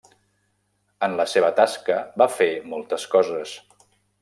[1.07, 3.57] En la seva tasca va fer moltes coses.